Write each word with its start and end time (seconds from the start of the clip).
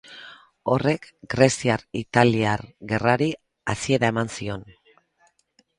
Horrek 0.75 1.03
Greziar-italiar 1.33 2.65
gerrari 2.93 3.29
hasiera 3.75 4.13
eman 4.17 4.37
zion. 4.39 4.71